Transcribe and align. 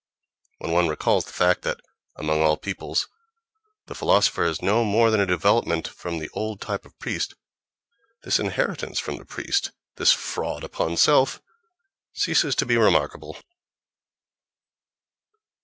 When 0.57 0.71
one 0.71 0.87
recalls 0.87 1.25
the 1.25 1.31
fact 1.33 1.61
that, 1.61 1.79
among 2.15 2.41
all 2.41 2.57
peoples, 2.57 3.07
the 3.85 3.93
philosopher 3.93 4.43
is 4.45 4.59
no 4.59 4.83
more 4.83 5.11
than 5.11 5.19
a 5.19 5.27
development 5.27 5.87
from 5.87 6.17
the 6.17 6.31
old 6.33 6.59
type 6.59 6.87
of 6.87 6.97
priest, 6.97 7.35
this 8.23 8.39
inheritance 8.39 8.97
from 8.97 9.17
the 9.17 9.25
priest, 9.25 9.73
this 9.97 10.11
fraud 10.11 10.63
upon 10.63 10.97
self, 10.97 11.39
ceases 12.13 12.55
to 12.55 12.65
be 12.65 12.77
remarkable. 12.77 13.37